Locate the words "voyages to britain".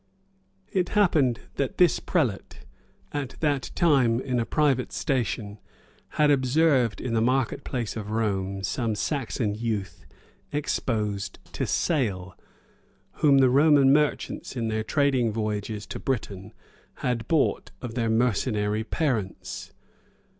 15.31-16.51